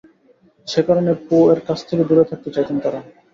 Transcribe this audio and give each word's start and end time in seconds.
সে 0.67 0.81
কারণে 0.87 1.11
পো-এর 1.27 1.59
কাছ 1.67 1.79
থেকে 1.87 2.03
দূরে 2.09 2.23
থাকতে 2.29 2.49
চাইতেন 2.55 2.77
তারা। 2.79 2.99